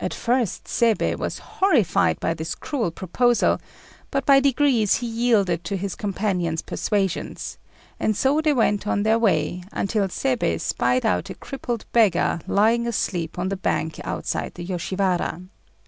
At 0.00 0.12
first 0.12 0.64
Seibei 0.66 1.14
was 1.16 1.38
horrified 1.38 2.18
by 2.18 2.34
this 2.34 2.56
cruel 2.56 2.90
proposal, 2.90 3.60
but 4.10 4.26
by 4.26 4.40
degrees 4.40 4.96
he 4.96 5.06
yielded 5.06 5.62
to 5.62 5.76
his 5.76 5.94
companion's 5.94 6.60
persuasions; 6.60 7.56
and 8.00 8.16
so 8.16 8.40
they 8.40 8.52
went 8.52 8.88
on 8.88 9.04
their 9.04 9.16
way 9.16 9.62
until 9.70 10.08
Seibei 10.08 10.58
spied 10.60 11.06
out 11.06 11.30
a 11.30 11.34
crippled 11.36 11.84
beggar 11.92 12.40
lying 12.48 12.84
asleep 12.88 13.38
on 13.38 13.48
the 13.48 13.56
bank 13.56 14.00
outside 14.02 14.54
the 14.54 14.64
Yoshiwara. 14.66 15.42